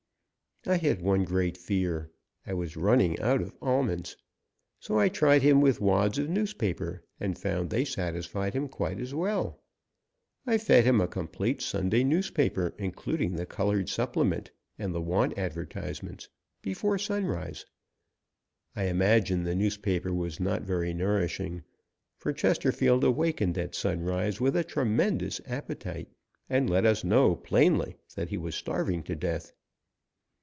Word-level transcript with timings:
I 0.67 0.77
had 0.77 1.01
one 1.01 1.23
great 1.23 1.57
fear. 1.57 2.11
I 2.45 2.53
was 2.53 2.77
running 2.77 3.19
out 3.19 3.41
of 3.41 3.51
almonds. 3.63 4.15
So 4.79 4.99
I 4.99 5.09
tried 5.09 5.41
him 5.41 5.59
with 5.59 5.81
wads 5.81 6.19
of 6.19 6.29
newspaper, 6.29 7.03
and 7.19 7.35
found 7.35 7.71
they 7.71 7.83
satisfied 7.83 8.53
him 8.53 8.67
quite 8.67 8.99
as 8.99 9.11
well. 9.15 9.63
I 10.45 10.59
fed 10.59 10.83
him 10.83 11.01
a 11.01 11.07
complete 11.07 11.63
Sunday 11.63 12.03
newspaper, 12.03 12.75
including 12.77 13.33
the 13.35 13.47
coloured 13.47 13.89
supplement 13.89 14.51
and 14.77 14.93
the 14.93 15.01
"want" 15.01 15.35
advertisements, 15.35 16.29
before 16.61 16.99
sunrise. 16.99 17.65
I 18.75 18.83
imagine 18.83 19.41
the 19.45 19.55
newspaper 19.55 20.13
was 20.13 20.39
not 20.39 20.61
very 20.61 20.93
nourishing, 20.93 21.63
for 22.17 22.31
Chesterfield 22.31 23.03
awakened 23.03 23.57
at 23.57 23.73
sunrise 23.73 24.39
with 24.39 24.55
a 24.55 24.63
tremendous 24.63 25.41
appetite, 25.47 26.09
and 26.47 26.69
let 26.69 26.85
us 26.85 27.03
know, 27.03 27.35
plainly, 27.35 27.95
that 28.15 28.29
he 28.29 28.37
was 28.37 28.53
starving 28.53 29.01
to 29.05 29.15
death. 29.15 29.53